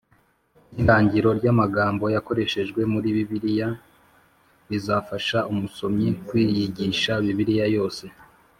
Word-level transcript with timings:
n 0.73 0.75
irangiro 0.81 1.29
ry 1.39 1.47
amagambo 1.53 2.05
yakoreshejwe 2.15 2.81
muri 2.93 3.07
Bibiliya 3.15 3.69
bizafasha 4.69 5.37
umusomyi 5.51 6.07
kwiyigisha 6.27 7.13
Bibiliya 7.25 7.67
yose 7.77 8.05